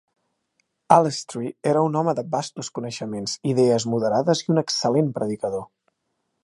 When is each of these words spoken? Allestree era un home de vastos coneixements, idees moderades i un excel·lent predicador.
Allestree 0.95 1.51
era 1.73 1.83
un 1.89 1.99
home 2.01 2.15
de 2.19 2.23
vastos 2.37 2.73
coneixements, 2.79 3.37
idees 3.53 3.87
moderades 3.95 4.43
i 4.47 4.51
un 4.55 4.63
excel·lent 4.63 5.15
predicador. 5.21 5.67